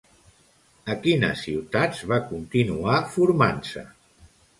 A 0.93 0.93
quines 1.01 1.43
ciutats 1.47 2.01
va 2.11 2.19
continuar 2.31 2.97
formant-se? 3.17 3.85